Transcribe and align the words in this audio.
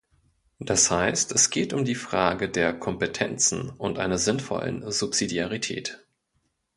Das 0.57 0.89
heißt, 0.89 1.31
es 1.31 1.51
geht 1.51 1.73
um 1.73 1.85
die 1.85 1.93
Frage 1.93 2.49
der 2.49 2.73
Kompetenzen 2.73 3.69
und 3.69 3.99
einer 3.99 4.17
sinnvollen 4.17 4.89
Subsidiarität. 4.91 6.03